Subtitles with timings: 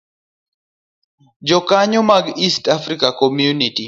[1.47, 3.79] Jokanyo mag East African Community